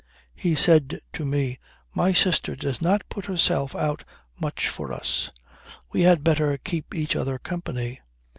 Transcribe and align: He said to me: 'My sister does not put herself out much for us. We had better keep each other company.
He 0.33 0.55
said 0.55 0.99
to 1.13 1.25
me: 1.27 1.59
'My 1.93 2.11
sister 2.11 2.55
does 2.55 2.81
not 2.81 3.07
put 3.07 3.25
herself 3.25 3.75
out 3.75 4.03
much 4.39 4.67
for 4.67 4.91
us. 4.91 5.29
We 5.91 6.01
had 6.01 6.23
better 6.23 6.57
keep 6.57 6.95
each 6.95 7.15
other 7.15 7.37
company. 7.37 7.99